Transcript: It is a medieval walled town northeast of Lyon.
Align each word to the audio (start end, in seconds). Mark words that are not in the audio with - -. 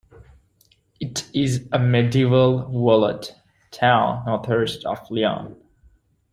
It 0.99 1.29
is 1.31 1.67
a 1.71 1.77
medieval 1.77 2.65
walled 2.65 3.35
town 3.69 4.25
northeast 4.25 4.83
of 4.83 4.97
Lyon. 5.11 5.55